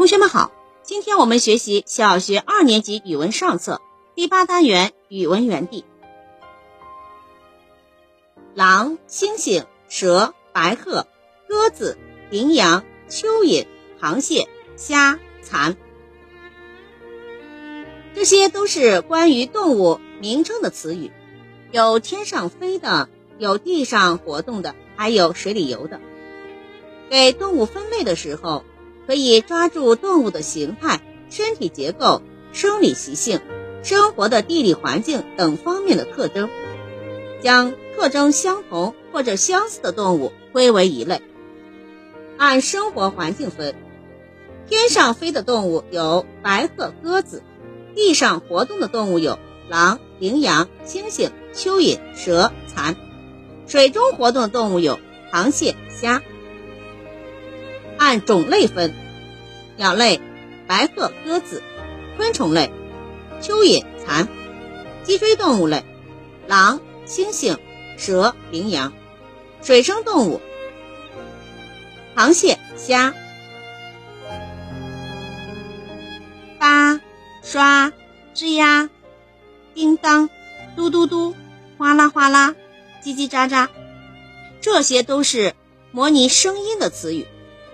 [0.00, 0.50] 同学们好，
[0.82, 3.82] 今天我们学习小学二年级语文上册
[4.14, 5.84] 第八单元语文园地。
[8.54, 11.06] 狼、猩猩、蛇、白鹤、
[11.46, 11.98] 鸽子、
[12.30, 13.66] 羚羊、蚯蚓、
[14.00, 15.76] 螃蟹、虾、蚕，
[18.14, 21.12] 这些都是关于动物名称的词语，
[21.72, 26.00] 有天上飞的，有地上活动的，还有水里游的。
[27.10, 28.64] 给动物分类的时候。
[29.10, 31.00] 可以抓住动物的形态、
[31.30, 33.40] 身体结构、生理习性、
[33.82, 36.48] 生活的地理环境等方面的特征，
[37.42, 41.22] 将特征相同或者相似的动物归为一类。
[42.38, 43.74] 按生活环境分，
[44.68, 47.42] 天上飞的动物有白鹤、鸽子；
[47.96, 52.94] 地上活动的动物有狼、羚羊、猩猩、蚯蚓、蛇、蚕；
[53.66, 55.00] 水中活动的动物有
[55.32, 56.22] 螃蟹、虾。
[58.00, 58.94] 按种类分，
[59.76, 60.22] 鸟类
[60.66, 61.60] 白鹤、鸽子；
[62.16, 62.72] 昆虫类
[63.42, 64.26] 蚯蚓、蚕；
[65.04, 65.84] 脊椎动物类
[66.46, 67.58] 狼、猩猩、
[67.98, 68.92] 蛇、羚羊；
[69.60, 70.40] 水生动物
[72.16, 73.12] 螃蟹、虾。
[76.58, 77.02] 八、
[77.42, 77.92] 刷、
[78.34, 78.88] 吱呀、
[79.74, 80.30] 叮当、
[80.74, 81.34] 嘟嘟嘟、
[81.76, 82.54] 哗啦哗啦、
[83.04, 83.68] 叽叽喳喳，
[84.62, 85.54] 这些都是
[85.92, 87.26] 模拟声音的词语。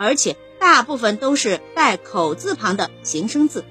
[0.00, 3.66] 而且大部分都是带口字旁的形声字。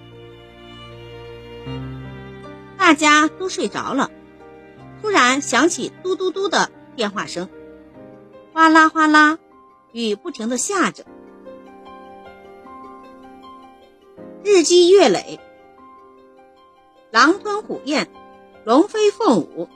[2.78, 4.12] 大家都睡着了，
[5.02, 7.50] 突然响起嘟嘟嘟的电话声，
[8.54, 9.40] 哗啦哗啦，
[9.92, 11.04] 雨不停的下着。
[14.44, 15.40] 日积月累，
[17.10, 18.08] 狼吞虎咽，
[18.66, 19.68] 龙飞凤舞，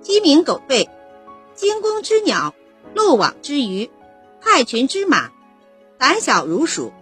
[0.00, 0.88] 鸡鸣狗吠，
[1.52, 2.54] 惊弓之鸟，
[2.94, 3.90] 漏网之鱼，
[4.40, 5.30] 害群之马。
[6.02, 6.92] 胆小如鼠，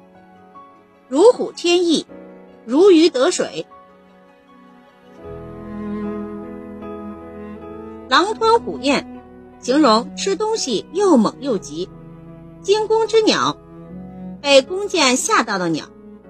[1.08, 2.04] 如虎添翼，
[2.66, 3.66] 如鱼得水。
[8.10, 9.22] 狼吞虎咽，
[9.58, 11.88] 形容吃东西又猛又急。
[12.60, 13.56] 惊弓之鸟，
[14.42, 15.86] 被弓箭吓到的鸟，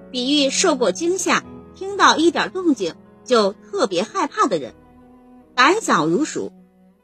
[0.09, 1.43] 比喻受过惊吓，
[1.75, 2.95] 听到一点动静
[3.25, 4.73] 就特别害怕的人。
[5.55, 6.53] 胆小如鼠，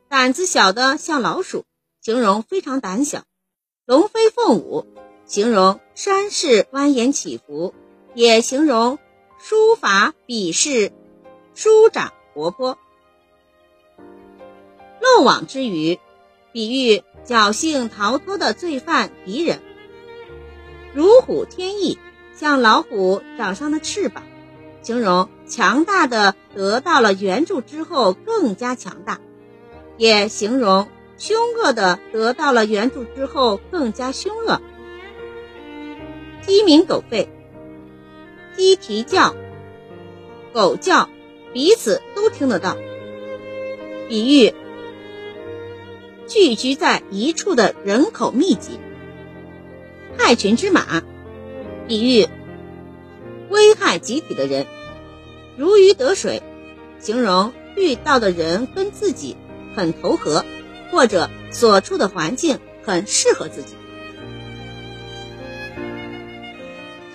[0.08, 1.66] 胆子小的像老鼠，
[2.02, 3.24] 形容非常胆小。
[3.86, 4.88] 龙飞凤舞。
[5.28, 7.74] 形容山势蜿蜒起伏，
[8.16, 8.98] 也形容
[9.38, 10.94] 书法笔势
[11.54, 12.78] 舒展活泼。
[15.02, 16.00] 漏网之鱼，
[16.54, 19.62] 比喻侥幸逃脱的罪犯敌人。
[20.94, 22.00] 如虎添翼，
[22.34, 24.24] 像老虎长上了翅膀，
[24.82, 29.20] 形容强大的得到了援助之后更加强大，
[29.98, 34.62] 也形容凶恶的得到了援助之后更加凶恶。
[36.48, 37.28] 鸡鸣狗吠，
[38.56, 39.36] 鸡啼叫，
[40.54, 41.10] 狗叫，
[41.52, 42.78] 彼此都听得到。
[44.08, 44.54] 比喻
[46.26, 48.80] 聚居在一处的人口密集。
[50.18, 51.04] 害群之马，
[51.86, 52.26] 比喻
[53.50, 54.66] 危害集体的人。
[55.58, 56.42] 如鱼得水，
[56.98, 59.36] 形容遇到的人跟自己
[59.76, 60.46] 很投合，
[60.92, 63.76] 或者所处的环境很适合自己。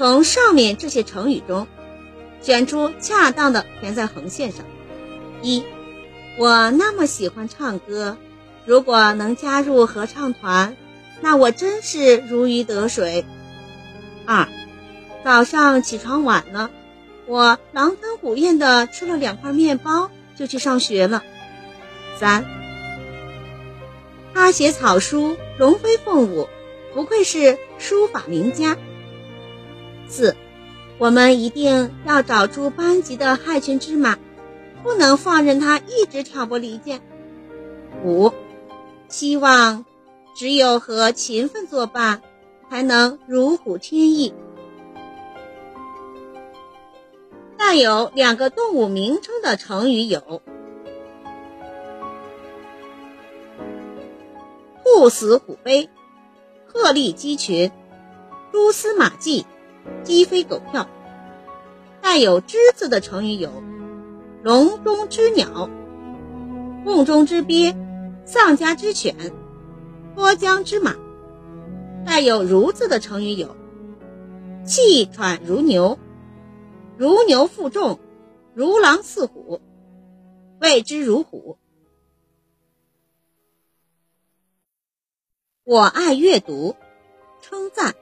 [0.03, 1.69] 从上面这些成语中，
[2.41, 4.67] 选出恰当的填在横线上。
[5.43, 5.63] 一，
[6.41, 8.17] 我那么喜欢唱歌，
[8.67, 10.77] 如果能加入合唱团，
[11.21, 13.25] 那我真是如鱼得水。
[14.27, 14.49] 二，
[15.25, 16.73] 早上起床晚了，
[17.27, 21.23] 我狼吞虎咽的吃了两块面包就去上学了。
[22.19, 22.45] 三，
[24.35, 26.49] 他写草书龙飞凤舞，
[26.93, 28.77] 不愧是书法名家。
[30.13, 30.37] 四，
[30.99, 34.19] 我们一定要找出班级的害群之马，
[34.83, 37.01] 不能放任他一直挑拨离间。
[38.05, 38.31] 五，
[39.09, 39.87] 希望
[40.37, 42.21] 只有和勤奋作伴，
[42.69, 44.35] 才能如虎添翼。
[47.57, 50.43] 带有两个动物名称的成语有：
[54.85, 55.89] 兔死虎悲、
[56.67, 57.73] 鹤立鸡群、
[58.53, 59.47] 蛛丝马迹。
[60.05, 60.89] 鸡飞狗跳，
[62.01, 63.63] 带有“之”字的成语有：
[64.43, 65.71] 笼中之鸟、
[66.85, 67.75] 瓮中之鳖、
[68.25, 69.33] 丧家之犬、
[70.15, 70.97] 脱缰之马。
[72.05, 73.57] 带有“如”字的成语有：
[74.65, 75.99] 气喘如牛、
[76.97, 78.01] 如牛负重、
[78.55, 79.61] 如狼似虎、
[80.61, 81.59] 谓之如虎。
[85.65, 86.75] 我爱阅读，
[87.41, 87.95] 称赞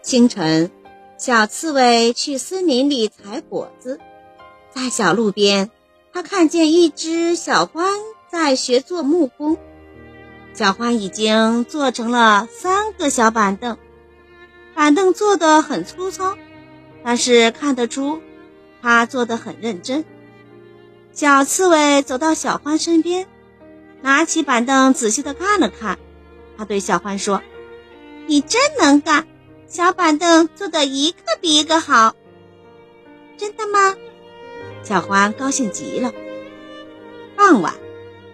[0.00, 0.70] 清晨。
[1.18, 3.98] 小刺猬去森林里采果子，
[4.72, 5.68] 在小路边，
[6.12, 7.90] 他看见一只小獾
[8.30, 9.58] 在学做木工。
[10.54, 13.76] 小獾已经做成了三个小板凳，
[14.76, 16.38] 板凳做的很粗糙，
[17.02, 18.22] 但是看得出
[18.80, 20.04] 他做的很认真。
[21.12, 23.26] 小刺猬走到小獾身边，
[24.02, 25.98] 拿起板凳仔细的看了看，
[26.56, 27.42] 他对小獾说
[28.28, 29.26] ：“你真能干。”
[29.68, 32.16] 小板凳做的一个比一个好，
[33.36, 33.94] 真的吗？
[34.82, 36.14] 小花高兴极了。
[37.36, 37.74] 傍晚，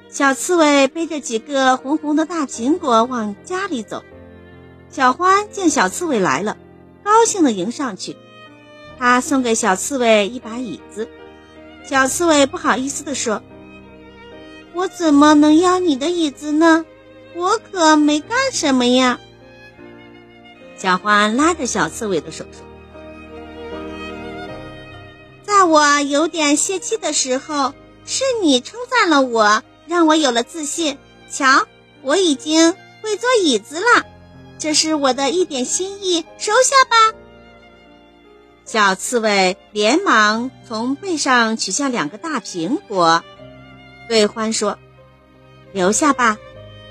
[0.08, 4.04] 小刺猬背着几个红红的大苹果往家里走。
[4.90, 6.56] 小花见小刺猬来了，
[7.02, 8.16] 高兴的迎上去。
[8.96, 11.08] 他送给小刺猬一把椅子。
[11.84, 13.42] 小刺猬不好意思地说
[14.72, 16.86] ：“我怎么能要你的椅子呢？
[17.34, 19.18] 我可没干什么呀。”
[20.84, 22.60] 小花拉着小刺猬的手说
[25.42, 27.72] ：“在我有点泄气的时候，
[28.04, 30.98] 是你称赞了我，让我有了自信。
[31.30, 31.66] 瞧，
[32.02, 34.04] 我已经会坐椅子了，
[34.58, 37.16] 这是我的一点心意，收下吧。”
[38.66, 43.24] 小刺猬连忙从背上取下两个大苹果，
[44.06, 44.78] 对獾说
[45.72, 46.36] ：“留下吧，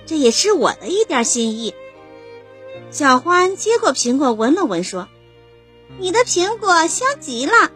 [0.08, 1.76] 这也是我的一点心意。”
[2.94, 5.08] 小獾接过苹果，闻了闻，说
[5.98, 7.72] ：“你的苹果香极了，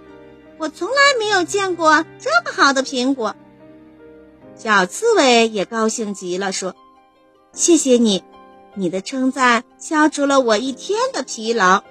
[0.60, 3.36] 我从来没有见过这么好的苹果。”
[4.54, 6.75] 小刺猬也高兴极了，说
[7.52, 8.24] ：“谢谢你，
[8.75, 11.84] 你的称赞消除了我一天的疲劳。”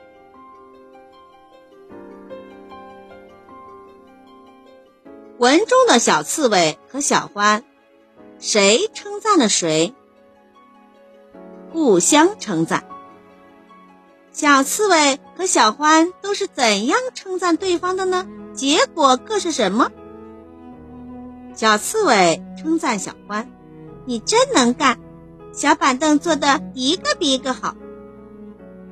[5.39, 7.65] 文中的小刺猬和小獾，
[8.39, 9.93] 谁称赞了谁？
[11.73, 12.87] 互相称赞。
[14.37, 18.29] 小刺猬和小獾都是怎样称赞对方的呢？
[18.53, 19.91] 结果各是什么？
[21.55, 23.47] 小刺猬称赞小獾
[24.05, 25.01] ：“你真能干，
[25.55, 27.75] 小板凳做的一个比一个好。”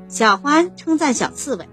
[0.08, 1.68] 小獾称赞小刺猬：“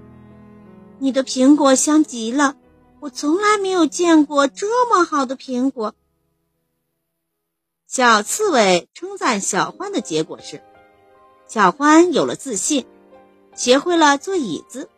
[0.99, 2.57] 你的苹果香极了，
[2.99, 5.95] 我从来没有见过这么好的苹果。”
[7.87, 10.61] 小刺猬称赞小獾的结果是：
[11.47, 12.85] 小獾有了自信。
[13.61, 14.89] 学会了坐椅子，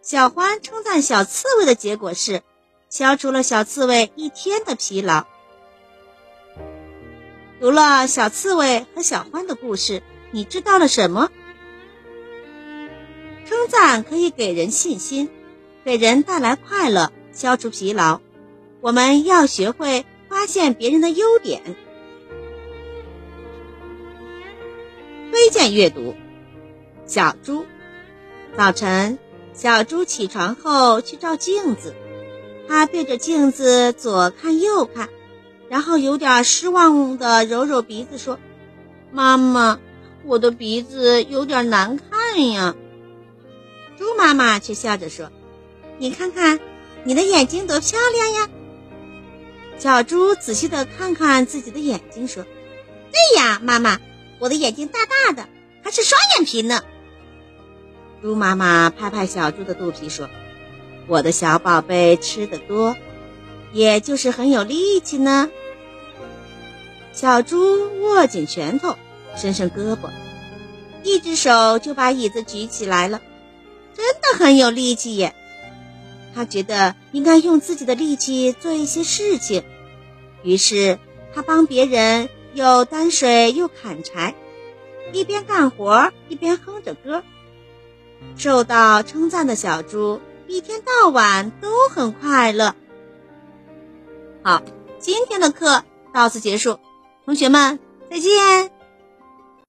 [0.00, 2.40] 小獾称赞小刺猬的结果是，
[2.88, 5.26] 消除了小刺猬一天的疲劳。
[7.60, 11.30] 读了小刺猬和小獾的故事，你知道了什么？
[13.44, 15.28] 称赞可以给人信心，
[15.84, 18.22] 给人带来快乐，消除疲劳。
[18.80, 21.76] 我们要学会发现别人的优点。
[25.30, 26.00] 推荐阅读
[27.04, 27.60] 《小猪》。
[28.56, 29.18] 早晨，
[29.54, 31.94] 小猪起床后去照镜子，
[32.68, 35.08] 它对着镜子左看右看，
[35.68, 38.38] 然后有点失望地揉揉鼻子说
[39.12, 39.78] ：“妈妈，
[40.24, 42.74] 我的鼻子有点难看呀。”
[43.96, 45.30] 猪妈妈却笑着说
[45.98, 46.60] ：“你看看，
[47.04, 48.48] 你的眼睛多漂亮呀！”
[49.78, 52.44] 小猪仔细地看看自己的眼睛，说
[53.10, 53.98] ：“对呀，妈妈，
[54.38, 55.48] 我的眼睛大大的，
[55.82, 56.82] 还是双眼皮呢。”
[58.22, 60.28] 猪妈妈拍拍小猪的肚皮说
[61.08, 62.94] ：“我的小宝贝吃的多，
[63.72, 65.50] 也就是很有力气呢。”
[67.12, 68.96] 小猪握紧拳头，
[69.36, 70.10] 伸伸胳膊，
[71.02, 73.20] 一只手就把椅子举起来了，
[73.94, 75.34] 真的很有力气耶。
[76.34, 79.64] 他觉得应该用自己的力气做一些事情，
[80.42, 80.98] 于是
[81.34, 84.34] 他帮别人又担水又砍柴，
[85.12, 87.24] 一边干活一边哼着歌。
[88.36, 92.74] 受到称赞的小猪一天到晚都很快乐。
[94.42, 94.62] 好，
[94.98, 96.78] 今天的课到此结束，
[97.24, 97.78] 同学们
[98.10, 98.79] 再见。